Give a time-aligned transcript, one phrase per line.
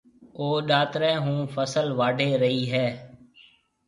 [0.39, 2.87] او ڏاتري هون فصل واڍهيَ رئي هيَ۔